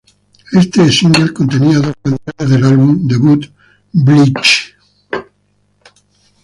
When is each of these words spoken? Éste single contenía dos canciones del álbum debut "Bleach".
Éste 0.61 0.79
single 0.97 1.31
contenía 1.31 1.77
dos 1.77 1.93
canciones 2.03 2.49
del 2.49 2.63
álbum 2.65 3.07
debut 3.07 3.45
"Bleach". 3.93 4.75